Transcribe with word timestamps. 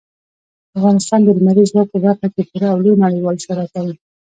افغانستان 0.77 1.19
د 1.23 1.27
لمریز 1.37 1.69
ځواک 1.71 1.87
په 1.91 1.97
برخه 2.05 2.27
کې 2.33 2.41
پوره 2.49 2.67
او 2.73 2.77
لوی 2.83 3.01
نړیوال 3.05 3.35
شهرت 3.43 3.69
لري. 3.77 3.97